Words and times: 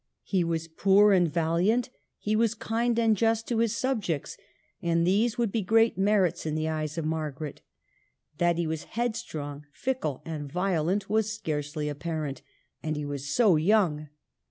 He 0.23 0.43
was 0.43 0.67
poor 0.67 1.13
and 1.13 1.31
valiant, 1.31 1.91
he 2.17 2.35
was 2.35 2.55
kind 2.55 2.97
and 2.97 3.15
just 3.15 3.47
to 3.47 3.59
his 3.59 3.77
subjects; 3.77 4.35
and 4.81 5.05
these 5.05 5.37
would 5.37 5.51
be 5.51 5.61
great 5.61 5.95
merits 5.95 6.43
in 6.43 6.55
the 6.55 6.67
eyes 6.67 6.97
of 6.97 7.05
Margaret. 7.05 7.61
That 8.39 8.57
he 8.57 8.65
was 8.65 8.85
head 8.97 9.15
strong, 9.15 9.67
fickle, 9.71 10.23
and 10.25 10.51
violent 10.51 11.07
was 11.07 11.31
scarcely 11.31 11.87
apparent; 11.87 12.41
and 12.81 12.95
he 12.95 13.05
was 13.05 13.29
so 13.29 13.57
young. 13.57 14.09